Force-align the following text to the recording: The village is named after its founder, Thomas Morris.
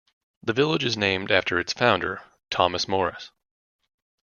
The 0.41 0.51
village 0.53 0.83
is 0.83 0.97
named 0.97 1.29
after 1.31 1.59
its 1.59 1.73
founder, 1.73 2.23
Thomas 2.49 2.87
Morris. 2.87 3.29